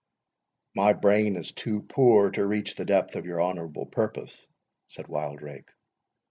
[0.73, 4.47] "My brain is too poor to reach the depth of your honourable purpose,"
[4.87, 5.69] said Wildrake.